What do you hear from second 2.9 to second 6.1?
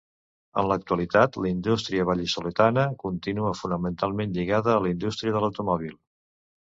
continua fonamentalment lligada a la indústria de l'automòbil.